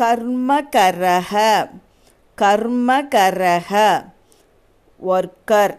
கர்மகரக 0.00 1.66
கர்மகரக 2.36 4.04
ஒர்க்கர் 5.06 5.78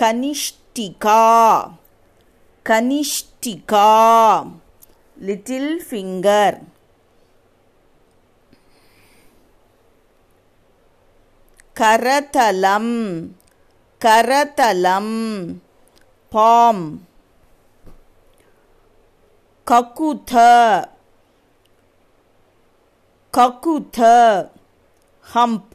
கனிஷ்டிகா. 0.00 1.62
கனிஷ்டிகா. 2.68 4.46
Little 5.16 5.84
finger 5.90 6.58
கரதலம் 11.80 13.26
கரதலம் 14.04 15.54
பாம். 16.30 17.06
ககுத. 19.66 20.32
ககுத 23.36 24.00
ஹம்ப் 25.26 25.70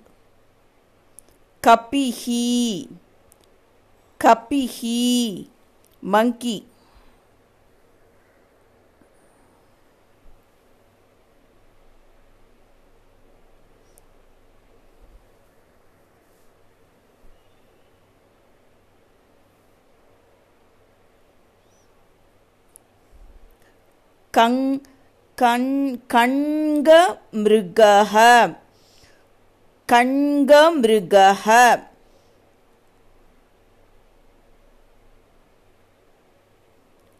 கபிஹி 1.64 2.46
கபிஹி 4.22 5.00
மங்கி 6.04 6.58
கங் 24.34 24.62
கண் 25.39 25.73
கண்க 26.15 26.91
மிருகः 27.43 28.13
கண்க 29.89 30.53
மிருகः 30.81 31.45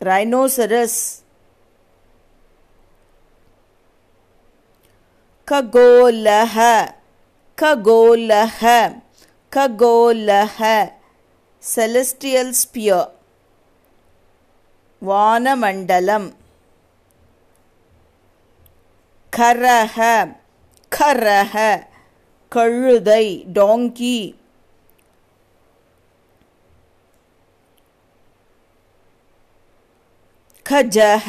ரைனோசரஸ் 0.01 1.01
खगोलः 5.49 6.57
खगोलः 7.59 8.61
खगोलः 9.53 10.59
celestial 11.63 12.49
sphere 12.63 13.05
வானமண்டலம் 15.03 16.27
கரஹ 19.34 19.98
கரஹ 20.92 21.54
கழுதை 22.52 23.26
டோங்கி 23.56 24.20
ಖಜಹ 30.66 31.28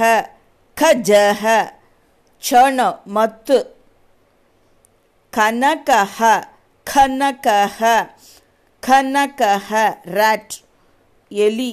ಖಜಹ 0.77 1.43
ಕ್ಷಣ 2.43 2.78
ಮತ್ತು 3.17 3.56
ಕನಕಹ 5.33 6.19
ಖನಕಹ 6.87 7.78
ಖನಕಹ 8.83 9.69
ರ್ಯಾಟ್ 10.19 10.55
ಎಲಿ 11.31 11.73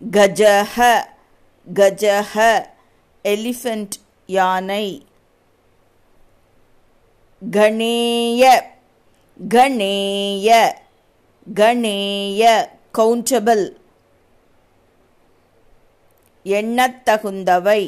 ಗಜಹ 0.00 0.74
ಗಜಹ 1.66 2.34
ಎಲಿಫೆಂಟ್ 3.24 3.94
யானை. 4.30 5.06
கணேய 7.50 8.62
கணேய 9.48 10.48
கணேய 11.54 12.68
கவுண்டபிள் 12.98 13.64
எண்ணத்தகுந்தவை. 16.44 17.82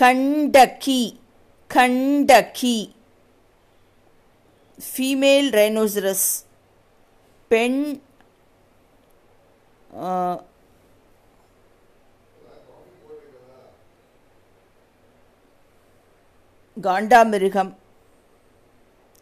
கண்டகி 0.00 1.00
கண்டகி. 1.74 2.76
ஃபீமேல் 4.80 5.48
ரைனோசரஸ் 5.58 6.44
பெண் 7.48 8.02
காண்டாமிருகம். 16.82 17.72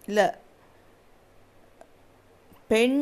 இல்லை. 0.06 0.26
பெண் 2.68 2.98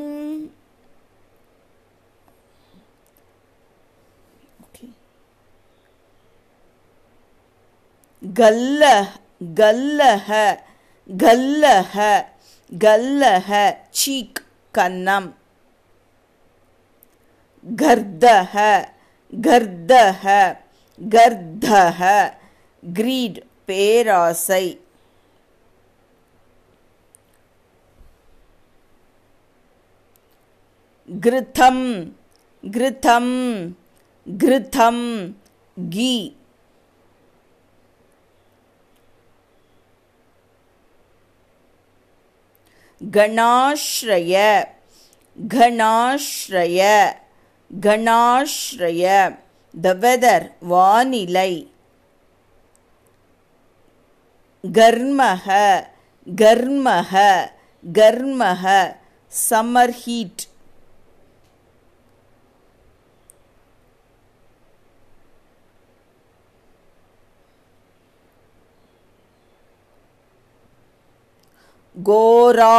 கல்ல 8.35 8.83
கல்லஹ 9.55 10.29
கல்லஹ 11.19 12.25
கல்லஹ 12.79 13.51
சீக் 13.91 14.41
கன்னம் 14.75 15.29
கர்தஹ 17.83 18.55
கர்தஹ 19.43 20.25
கர்தஹ 21.11 22.01
கிரீட். 22.93 23.41
பேராசை. 23.67 24.81
கிருத்தம் 31.21 32.13
கிருத்தம் 32.71 33.73
கிருத்தம் 34.39 35.35
கீ. 35.91 36.37
கணாஸ்ரய 43.11 44.65
கணாஸ்ரய 45.49 47.13
கணாஸ்ரய 47.81 49.39
த 49.81 49.95
வெதர் 49.95 50.53
வானிலை. 50.61 51.74
கர்மக 54.64 55.48
கர்மக 56.28 57.14
கர்மக 57.84 58.66
சம்மர் 59.32 59.94
ஹீட் 60.02 60.46
கோரா 71.98 72.76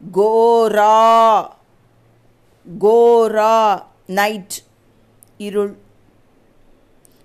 கோரா 0.00 0.94
கோரா 2.66 3.54
நைட் 4.10 4.56
இருள் 5.40 5.74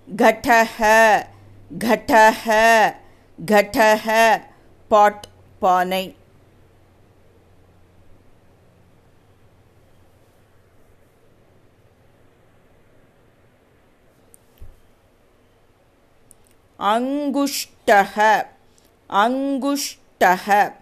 घटः 0.08 0.78
घटः 1.82 2.42
கடக 3.47 4.43
பாட் 4.89 5.29
பானை. 5.59 6.17
அங்குஷ்டः 16.79 18.45
அங்குஷ்டः 19.11 20.73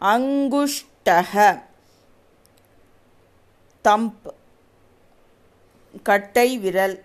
அங்குஷ்டः 0.00 1.62
தம்ப் 3.82 4.34
கட்டை 6.02 6.58
விரல். 6.58 7.03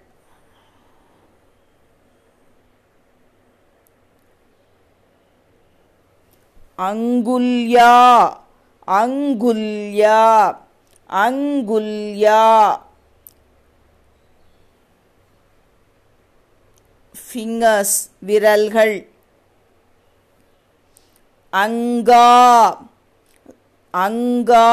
அங்குல்யா 6.79 7.93
அங்குல்யா 8.87 10.21
அங்குல்யா. 11.09 12.43
ஃபிங்கர்ஸ் 17.15 17.97
விரல்கள். 18.19 19.09
அங்கா 21.53 22.29
அங்கா. 23.93 24.69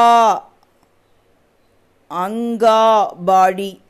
அங்கா 2.11 3.05
பாடி 3.25 3.81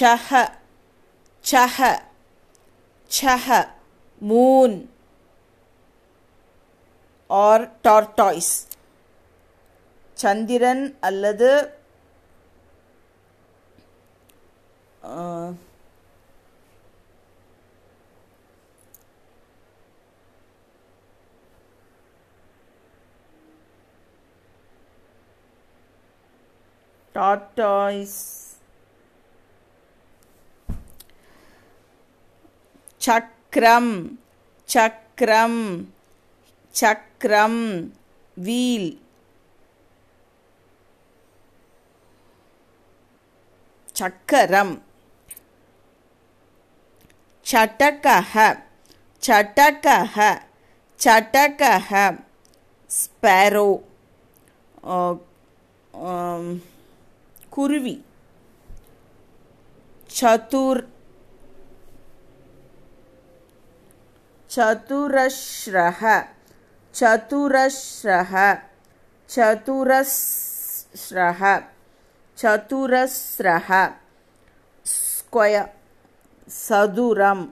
சஹ 0.00 0.30
சஹ 1.50 1.78
சஹ 3.20 3.68
மூன் 4.28 4.76
ஆர் 7.28 7.64
டார்டாய்ஸ். 7.84 8.54
சந்திரன் 10.14 10.84
அல்லது 11.00 11.50
டார்டாய்ஸ். 27.14 28.18
tortoise 28.20 28.39
சக்கரம் 33.00 33.94
சக்கரம் 34.68 35.62
சக்கரம் 36.74 37.62
வீல் 38.36 38.90
சக்கரம் 43.94 44.74
சட்டகः 47.46 48.34
சட்டகः 49.22 50.16
சட்டகः 51.00 51.90
ஸ்பேரோ 52.90 53.68
குருவி 57.52 57.96
சதுர் 60.10 60.82
चतुरश्रह 64.50 66.00
चतुरश्रह 66.94 68.32
चतुरश्रह 69.30 71.40
चतुरस्रः 72.38 73.68
स्क्वय 74.86 75.64
सदुरम। 76.48 77.48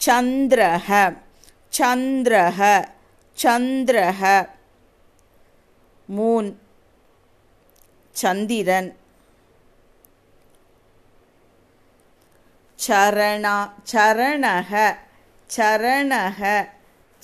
चंद्रह 0.00 0.88
चंद्रह 1.72 2.60
சந்திரஹ. 3.42 4.48
மூன். 6.16 6.54
சந்திரன். 8.10 8.96
சரணா 12.86 13.70
சரணக 13.92 14.96
சரணக 15.56 16.68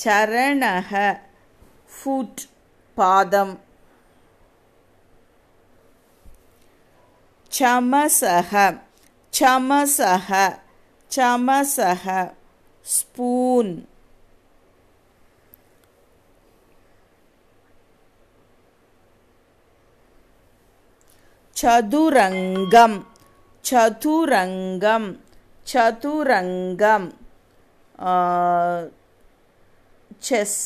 சரணக 0.04 1.20
ஃபுட். 1.94 2.48
பாதம். 2.94 3.60
சமசக 7.58 8.80
சமசக 9.40 10.58
சமசக 11.16 12.34
ஸ்பூன். 12.82 13.88
சதுரங்கம் 21.64 22.96
சதுரங்கம் 23.64 25.06
சதுரங்கம் 25.66 27.06
செஸ் 30.20 30.58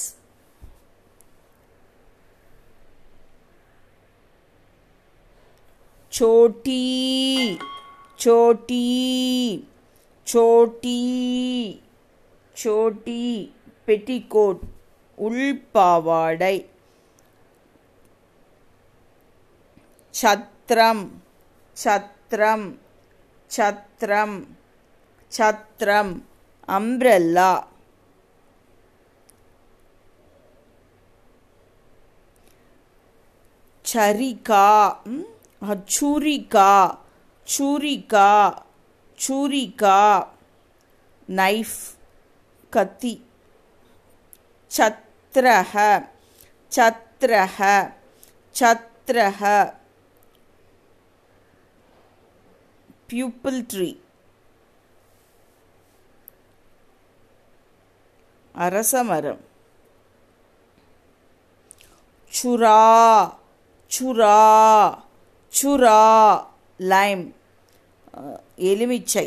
சோட்டி 6.12 6.82
சோட்டி 8.18 8.84
சோட்டி 10.26 10.98
சோட்டி 12.56 13.20
பெட்டிகோட் 13.86 14.64
உள்பாவாடை 15.18 16.56
சத்ரம் 20.68 21.04
சத்ரம் 21.76 22.66
சத்ரம் 23.50 24.36
சத்ரம் 25.32 26.12
அம்ப்ரெல்லா 26.68 27.50
சரிகா 33.84 34.66
ம், 35.04 35.26
சுரிகா 35.88 36.72
சுரிகா 37.46 38.30
சுரிகா. 39.18 39.98
நைஃப் 41.28 41.80
கத்தி. 42.72 43.14
சத்ரஹ 44.70 45.72
சத்ரஹ 46.72 47.58
சத்ரஹ. 48.54 49.40
Pupil 53.08 53.64
tree. 53.66 53.94
அரசமரம் 58.54 59.42
சுரா 62.32 62.78
சுரா 63.90 64.38
சுரா 65.52 65.98
லைம் 66.80 67.22
அஹ், 68.14 68.40
எலுமிச்சை 68.70 69.26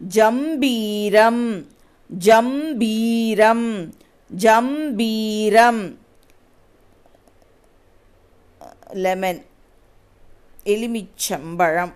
ஜம்பீரம் 0.00 1.44
ஜம்பீரம் 2.10 3.66
ஜம்பீரம் 4.30 5.82
லெமன் 8.94 9.46
எலுமிச்சம்பழம் 10.64 11.92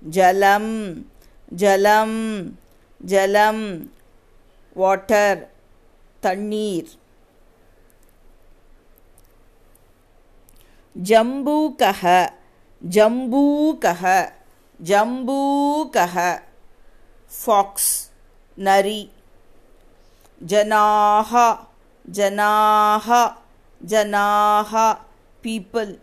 ஜலம் 0.00 0.70
ஜலம் 1.48 2.20
ஜலம் 2.98 3.92
வாட்டர் 4.74 5.50
தண்ணீர். 6.20 6.90
ஜம்பூகः 11.02 12.30
ஜம்பூகः 12.90 14.32
ஜம்பூகः 14.84 16.40
ஃபாக்ஸ் 17.44 18.10
நரி. 18.54 19.10
ஜனாக 20.38 21.58
ஜனாக 22.10 23.32
ஜனாக 23.84 25.00
பீப்பிள் 25.42 25.98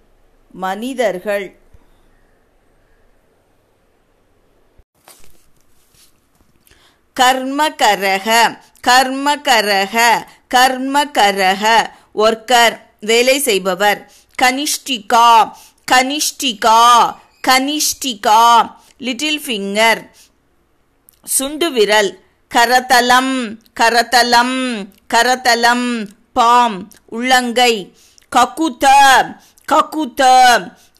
மனிதர்கள். 0.51 1.57
கர்மகரக 7.19 8.57
கர்மகரக 8.87 10.25
கர்மகரக. 10.53 11.89
ஒர்க்கர் 12.15 12.79
வேலை 12.99 13.39
செய்பவர். 13.39 14.11
கனிஷ்டிகா 14.41 15.51
கனிஷ்டிகா 15.91 17.15
கனிஷ்டிகா. 17.47 18.75
Little 18.97 19.39
finger. 19.39 20.09
சுண்டு 21.23 21.71
விரல். 21.71 22.23
கரதலம் 22.55 23.57
கரதலம் 23.79 24.87
கரதலம் 25.13 26.07
பாம் 26.33 26.91
உள்ளங்கை. 27.05 27.95
ககுத 28.35 28.85
ககுத 29.71 30.21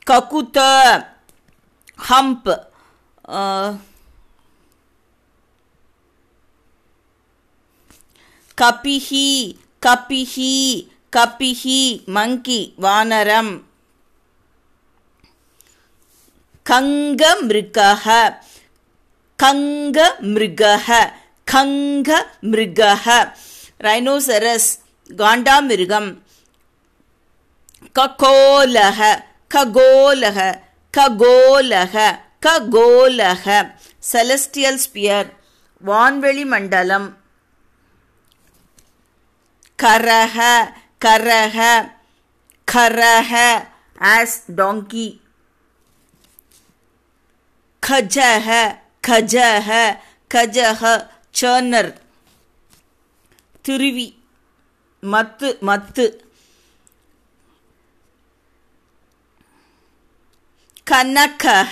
ககுத 0.10 0.58
ஹம்ப். 2.10 2.50
கபிஹி 8.62 9.30
கபிஹி 9.86 10.56
கபிஹி 11.16 11.82
மங்கி 12.16 12.62
வானரம். 12.84 13.54
கங்க 16.66 17.22
மிருகः 17.48 18.06
கங்க 19.40 19.98
மிருகः 20.34 20.88
கங்க 21.52 22.10
மிருகः 22.50 23.06
ரைனோசரஸ் 23.86 24.72
காண்டாமிருகம். 25.22 26.10
ககோலக 27.96 29.00
ககோலக 29.56 30.40
ககோலக 30.98 31.96
ககோலக. 32.46 33.46
செலஸ்டியல் 34.12 34.80
ஸ்பியர் 34.86 35.30
வான்வெளி 35.86 36.46
மண்டலம். 36.46 37.08
கரக 39.84 40.38
கரக 41.06 41.58
கரக 42.72 43.34
ஆஸ் 44.16 44.40
டாங்கி 44.58 45.08
கஜக 47.84 48.78
கஜக 49.08 49.98
கஜக 50.34 50.84
சர்னர் 51.32 51.92
திருவி 53.68 54.08
மத்து 55.02 55.50
மத்து. 55.70 56.06
கனகः 60.90 61.72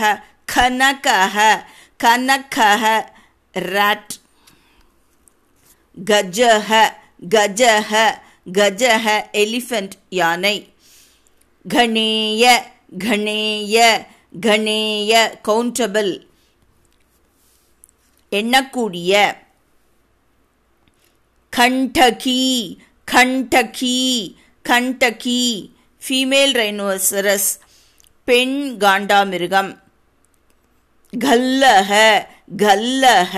கனகः 0.53 1.35
கனகः 1.99 2.83
ராட் 3.55 4.13
கஜः 5.97 6.69
கஜः 7.33 7.91
கஜः 8.57 9.05
எலிஃபண்ட் 9.43 9.95
யானை 10.19 10.55
கணேய 11.65 12.43
கணேய 13.05 13.77
கணேய 14.45 15.13
கவுண்டபிள் 15.47 16.13
எண்ணக்கூடிய 18.31 19.11
கண்டகி 21.53 22.41
கண்டகி 23.07 23.99
கண்டகி 24.65 25.41
ஃபீமேல் 26.01 26.53
ரைனோசரஸ் 26.59 27.51
பெண் 28.27 28.75
காண்டாமிருகம். 28.79 29.79
கல்லக 31.19 31.91
கல்லக 32.57 33.35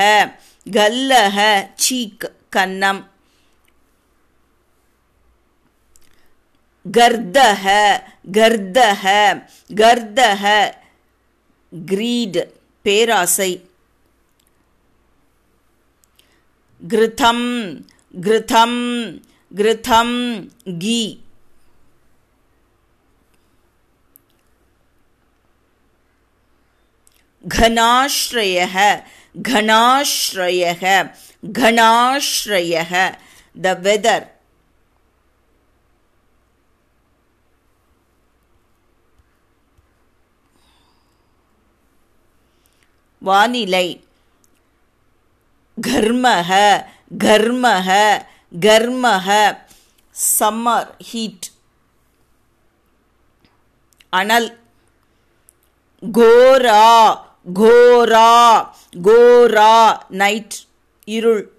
கல்லக 0.71 1.37
சீக் 1.75 2.25
கன்னம் 2.55 3.03
கர்தக 6.91 7.65
கர்தக 8.31 9.05
கர்தக 9.75 10.73
கிரீட் 11.85 12.51
பேராசை. 12.81 13.51
கிருதம் 16.89 17.47
கிருதம் 18.21 19.21
கிருதம் 19.55 20.49
கீ. 20.79 21.19
கணாஸ்ரயக 27.43 28.75
கணாஸ்ரயக 29.35 30.83
கணாஸ்ரயக 31.43 32.93
த 33.55 33.73
வெதர் 33.83 34.27
வானிலை 43.21 43.87
கர்மக 45.77 46.51
கர்மக 47.23 47.89
கர்மக 48.59 49.27
சம்மர் 50.15 50.91
ஹீட் 51.09 51.47
அனல் 54.13 54.49
கோரா 56.03 56.85
கோரா 57.45 58.69
கோரா 59.03 59.97
நைட் 60.09 60.55
இருள். 61.05 61.51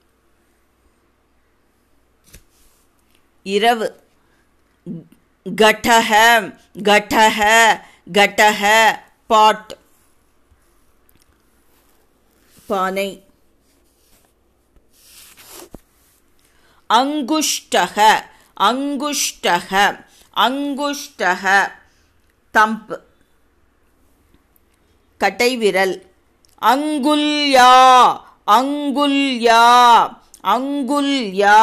இரவு. 3.43 4.03
கடக 5.45 6.11
கடக 6.83 7.81
கடக 8.13 8.99
பாட். 9.27 9.77
பானை. 12.67 13.25
அங்குஷ்டக 16.89 18.25
அங்குஷ்டக 18.61 20.05
அங்குஷ்டக 20.37 21.73
தம்ப். 22.53 23.09
கட்டைவிரல் 25.21 26.03
அங்குல்யா 26.63 27.73
அங்குல்யா 28.47 29.65
அங்குல்யா 30.45 31.61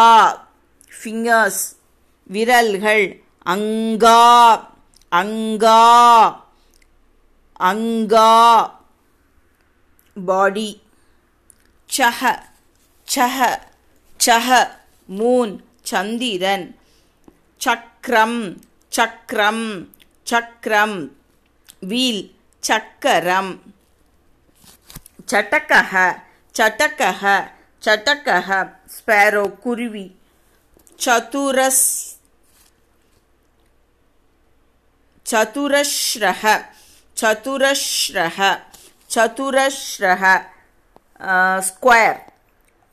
ஃபிங்கர்ஸ் 1.03 1.75
விரல்கள் 2.23 3.23
அங்கா 3.43 4.23
அங்கா 5.09 5.83
அங்கா. 7.59 8.33
பாடி 10.25 10.81
சஹ 11.97 12.39
சஹ 13.15 13.57
சஹ. 14.25 14.67
மூன் 15.09 15.59
சந்திரன். 15.81 16.79
சக்கரம் 17.57 18.61
சக்கரம் 18.87 19.87
சக்கரம் 20.23 21.11
வீல் 21.79 22.36
சக்கரம் 22.63 23.51
சட்டக்கக 25.31 25.93
சட்டக்கக 26.55 27.23
சட்டக்கக 27.83 28.49
ஸ்பேரோ 28.95 29.45
குருவி 29.63 30.05
சதுரஸ் 30.99 31.87
சதுரஸ்ரஹ 35.25 36.43
சதுரஸ்ரஹ 37.17 38.37
சதுரஸ்ரஹ 39.09 40.23
ஸ்கொயர் 41.69 42.19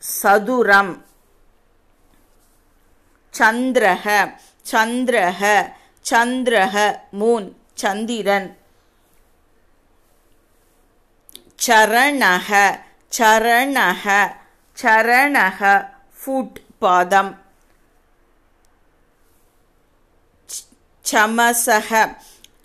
சதுரம் 0.02 0.92
சந்திரஹ 3.34 4.06
சந்திரஹ 4.66 5.40
சந்திரஹ 6.04 6.74
மூன் 7.20 7.48
சந்திரன் 7.82 8.48
சரணக 11.66 12.80
சரணக 13.18 14.34
சரணக 14.82 15.90
ஃபுட் 16.20 16.56
பாதம் 16.78 17.42
சமசக 21.12 22.16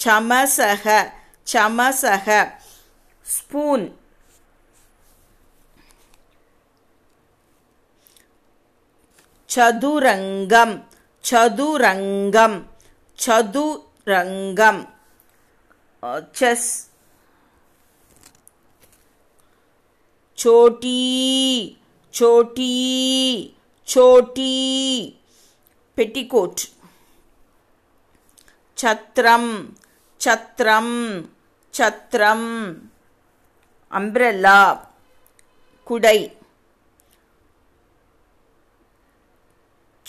சமசக 0.03 1.12
சமசக 1.53 2.58
ஸ்பூன். 3.22 3.98
சதுரங்கம் 9.55 10.84
சதுரங்கம் 11.31 12.65
சதுரங்கம். 13.25 14.89
செஸ். 16.31 16.88
சோட்டி 20.43 21.77
சோட்டி 22.19 22.74
சோட்டி. 23.93 24.48
பெட்டிகோட். 25.98 26.53
சத்திரம் 28.74 29.77
சத்திரம் 30.17 31.29
சத்திரம் 31.69 32.77
அம்ப்ரெல்லா. 33.91 34.88
குடை. 35.84 36.38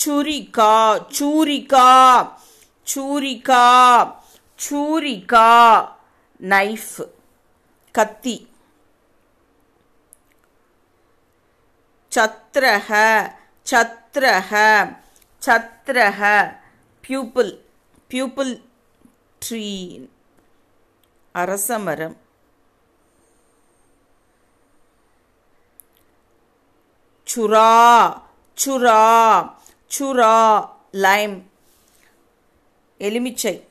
சுரிகா 0.04 1.06
சூரிகா 1.18 2.32
சூரிகா 2.94 4.14
சூரிகா 4.70 5.88
நைஃப். 6.40 7.10
கத்தி. 7.92 8.49
சத்ரஹ 12.16 13.30
சத்ரஹ 13.70 14.52
சத்ரஹ 15.46 16.52
பியூப்பிள் 17.08 17.58
பியூப்பிள் 18.10 18.62
ட்ரீ 19.48 20.08
அரசமரம். 21.34 22.16
சுரா 27.34 28.22
சுரா 28.64 29.54
சுரா 29.98 30.68
லைம் 30.90 31.50
எலுமிச்சை. 32.98 33.68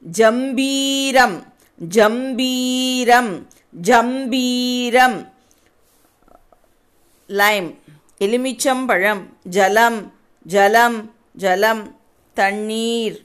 ஜம்பீரம் 0.00 1.54
ஜம்பீரம் 1.76 3.48
ஜம்பீரம். 3.70 5.31
லைம் 7.28 7.68
எலுமிச்சம்பழம் 8.20 9.22
ஜலம் 9.56 10.00
ஜலம் 10.46 10.98
ஜலம் 11.36 11.84
தண்ணீர் 12.36 13.18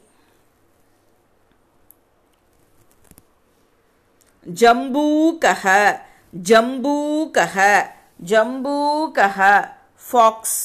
ஜம்பூகः 4.46 5.64
ஜம்பூகः 6.34 7.56
ஜம்பூகः 8.32 9.38
ஃபாக்ஸ் 10.04 10.60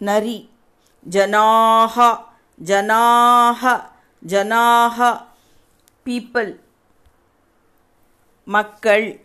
நரி 0.00 0.38
ஜனாக 1.06 1.96
ஜனாக 2.60 3.62
ஜனாக 4.22 4.98
பீப்பிள் 6.06 6.52
மக்கள். 8.48 9.20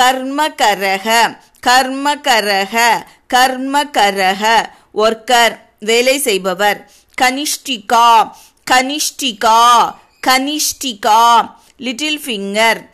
கர்மகரக 0.00 1.38
கர்மகரக 1.66 3.04
கர்மகரக. 3.34 4.68
ஒர்க்கர் 4.94 5.58
வேலை 5.78 6.18
செய்பவர். 6.18 6.90
கனிஷ்டிகா 7.20 8.30
கனிஷ்டிகா 8.70 9.94
கனிஷ்டிகா. 10.26 11.54
Little 11.76 12.20
finger. 12.20 12.90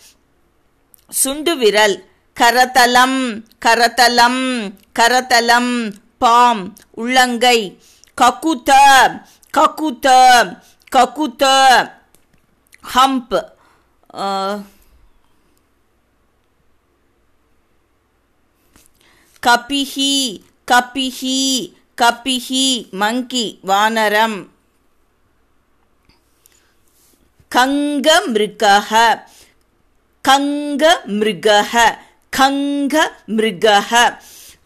சுண்டு 1.08 1.56
விரல். 1.56 2.10
கரதலம் 2.40 3.42
கரதலம் 3.66 4.72
கரதலம் 4.98 5.92
பாம் 6.18 6.76
உள்ளங்கை. 6.90 7.82
ககுத 8.20 8.72
ககுத 9.54 10.08
ககுத 10.92 11.44
ஹம்ப் 12.84 13.36
கபிஹி 19.42 20.14
கபிஹி 20.68 21.40
கபிஹி 21.98 22.66
மங்கி 23.02 23.46
வானரம் 23.70 24.38
கங்க 27.52 28.08
மிருகः 28.32 28.90
கங்க 30.24 30.84
மிருகः 31.18 31.72
கங்க 32.32 32.94
மிருகः 33.36 33.90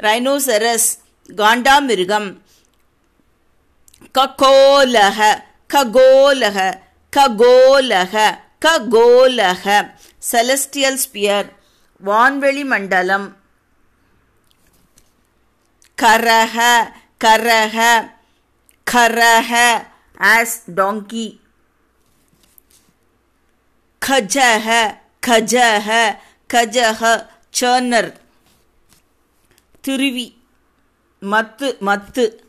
ரைனோசரஸ் 0.01 0.89
காண்டாமிருகம் 1.28 2.28
ககோலக 4.19 5.43
ககோலக 5.75 6.81
ககோலக 7.17 8.39
ககோலக. 8.67 9.95
செலஸ்டியல் 10.33 11.01
ஸ்பியர் 11.05 11.49
வான்வெளி 12.05 12.65
மண்டலம். 12.65 13.37
கரக 16.03 16.59
கரக 17.25 17.79
கரக 18.87 19.53
ஆஸ் 20.19 20.59
டாங்கி 20.77 21.41
கஜக 24.07 24.99
கஜக 25.27 26.19
கஜக 26.55 27.27
சேர்னர் 27.61 28.13
திருவி 29.89 30.35
மத்து 31.23 31.69
மத்து. 31.89 32.42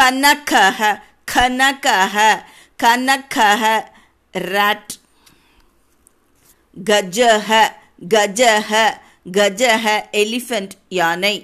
கனகः 0.00 0.78
கனகः 1.32 2.14
கனகः 2.82 3.62
ராட் 4.30 4.92
கஜः 6.84 7.48
கஜः 8.08 8.70
கஜः 9.32 9.84
எலிஃபண்ட் 10.12 10.70
யானை. 10.88 11.34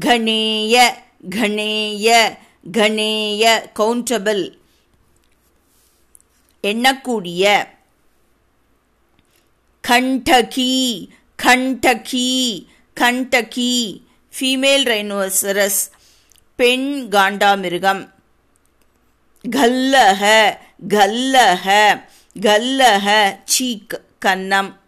கணேய 0.00 0.74
கணேய 1.30 2.06
கணேய 2.72 3.44
கவுண்டபிள் 3.78 4.44
எண்ணக்கூடிய. 6.62 7.66
கண்டகி 9.88 11.08
கண்டகி 11.42 12.30
கண்டகி. 13.00 14.00
ஃபீமேல் 14.38 14.84
ரைனோசரஸ் 14.92 15.82
பெண் 16.56 17.08
காண்டாமிருகம். 17.10 18.10
கல்லக 19.50 20.56
கல்லக 20.88 22.00
கல்லக 22.40 23.36
சீக் 23.44 24.00
கன்னம் 24.24 24.80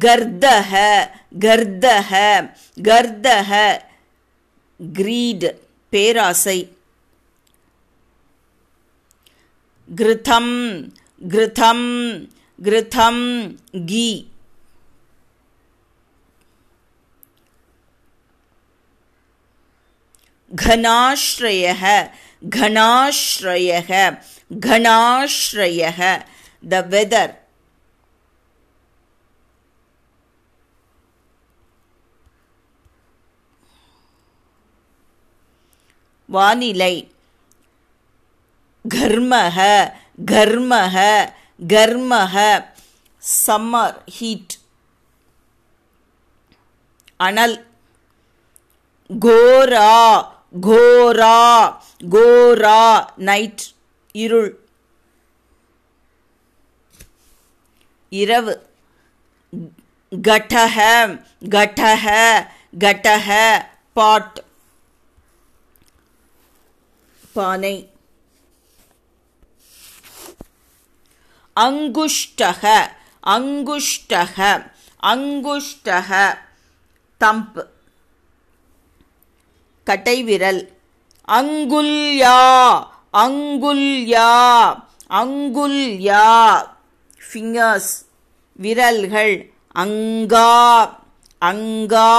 கர்தக 0.00 0.74
கர்தக 1.40 2.10
கர்தக 2.82 3.80
கிரீட் 4.92 5.56
பேராசை. 5.90 6.76
கிருதம் 9.96 10.90
கிருதம் 11.28 12.28
கிருதம் 12.62 13.56
கீ. 13.86 14.26
கணாஸ்ரயக 20.56 22.10
கணாஸ்ரயக 22.50 24.22
கணாஸ்ரயக 24.66 26.22
த 26.68 26.80
வெதர் 26.90 27.38
வானிலை. 36.26 37.12
கர்மக 38.94 39.92
கர்மக 40.26 40.96
கர்மக 41.68 42.64
சம்மர் 43.46 43.96
ஹீட் 44.06 44.58
அனல். 47.16 47.66
கோரா. 49.20 50.38
கோரா 50.52 51.76
கோரா 52.10 53.06
நைட் 53.16 53.62
இருள். 54.12 54.58
இரவு. 58.08 58.68
கடக 60.22 60.76
கடக 61.40 62.46
கடக 62.78 63.66
பாட். 63.92 64.42
பானை. 67.32 67.90
அங்குஷ்டக 71.60 72.90
அங்குஷ்டக 73.26 74.70
அங்குஷ்டக 75.02 76.38
தம்ப். 77.20 77.78
கட்டைவிரல். 79.86 80.60
அங்குல்யா 81.28 82.40
அங்குல்யா 83.12 84.30
அங்குல்யா 85.10 86.26
ஃபிங்கர்ஸ் 87.26 87.92
விரல்கள் 88.56 89.34
அங்கா 89.72 90.52
அங்கா 91.38 92.12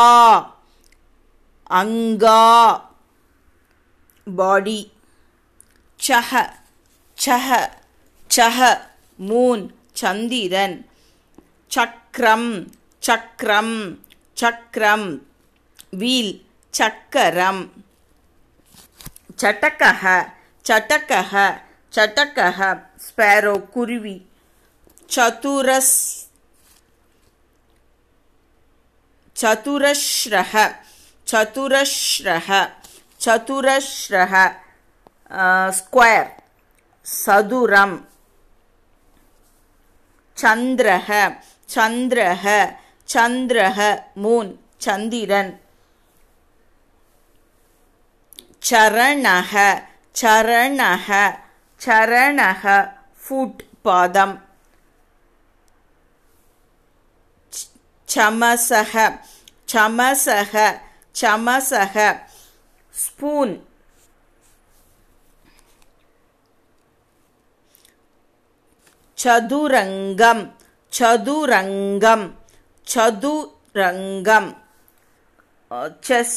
அங்கா. 1.69 2.43
பாடி 4.35 4.91
சஹ 6.07 6.49
சஹ 7.25 7.69
சஹ. 8.35 8.81
மூன் 9.29 9.63
சந்திரன். 9.93 10.89
சக்கரம் 11.67 12.71
சக்கரம் 12.99 13.99
சக்கரம் 14.33 15.21
வீல் 15.91 16.33
சக்கரம் 16.78 17.62
சட்டக்கக 19.42 20.04
சட்டக்கக 20.64 21.34
சட்டக்கக 21.96 22.60
ஸ்பேரோ 23.06 23.56
குருவி 23.74 24.16
சதுரஸ் 25.14 25.96
चतुरश्रः 29.36 30.52
चतुरश्रः 31.26 32.48
चतुरश्रः 33.20 34.34
स्क्वेर् 35.78 36.30
सदुरं 37.06 37.92
चन्द्रः 40.38 41.08
चन्द्रः 41.74 42.44
चन्द्रः 43.08 43.78
मून् 44.22 44.50
चन्दिरन् 44.84 45.52
चरणः 48.68 49.52
चरणः 50.20 51.08
चरणः 51.80 52.64
फुट् 53.24 53.62
पादम् 53.84 54.36
चमसः 58.08 58.92
चमसः 59.68 60.52
चमसः 61.20 61.96
स्पून् 63.02 63.54
चतुरङ्गं 69.18 70.40
चतुरङ्गं 70.96 72.22
चतुरङ्गं 72.86 74.46
चेस् 76.06 76.36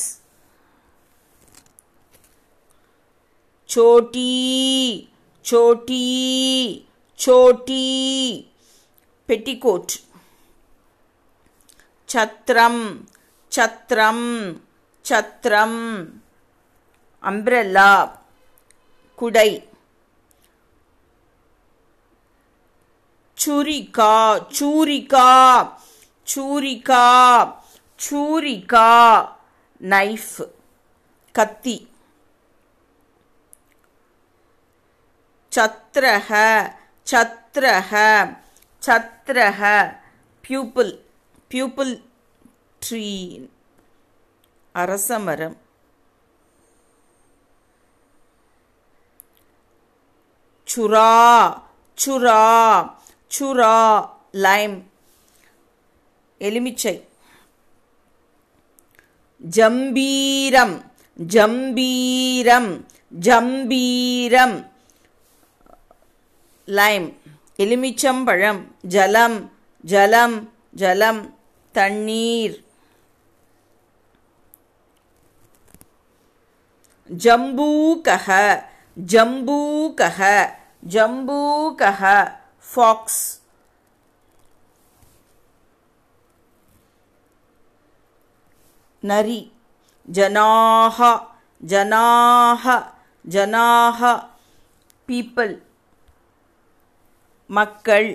चोटी 3.73 4.29
चोटी 5.45 6.05
चोटी 7.19 7.85
पेटिकोट् 9.29 9.91
छत्रं 12.09 12.77
छत्रं 13.51 14.19
छत्रम् 15.05 15.77
अम्ब्रेल्ला 17.23 17.89
कुडै 19.19 19.49
छुरिका 23.37 24.13
छूरिका 24.53 25.27
छूरिका 26.27 27.05
छूरिका 27.99 28.89
नैफ् 29.81 30.41
कत्ति 31.35 31.75
சத்ரஹ 35.54 36.30
சத்ரஹ 37.10 37.92
சத்ரஹ 38.86 39.60
பியூப்பிள் 40.48 40.98
பியூப்பிள் 41.50 42.02
ட்ரீ 42.88 43.48
அரசமரம். 44.74 45.56
சுரா 50.76 51.62
சுரா 52.04 52.94
சுரா 53.38 54.08
லைம் 54.32 54.90
எலுமிச்சை. 56.38 57.08
ஜம்பீரம் 59.38 60.92
ஜம்பீரம் 61.14 62.86
ஜம்பீரம். 63.08 64.73
லைம் 66.68 67.06
எலுமிச்சம்பழம் 67.58 68.60
ஜலம் 68.94 69.38
ஜலம் 69.84 70.36
ஜலம் 70.74 71.22
தண்ணீர் 71.74 72.56
ஜம்பூகः 77.10 78.28
ஜம்பூகः 78.96 80.20
ஜம்பூகः 80.94 82.02
ஃபாக்ஸ் 82.66 83.22
நரி 89.02 89.40
ஜனாக 90.08 90.98
ஜனாக 91.62 92.64
ஜனாக 93.24 94.00
பீப்பிள் 95.08 95.54
மக்கள் 97.58 98.08